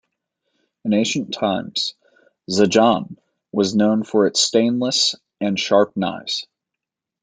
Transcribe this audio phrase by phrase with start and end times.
[0.83, 1.93] In ancient times,
[2.49, 3.19] Zanjan
[3.51, 6.47] was known for its stainless and sharp knives.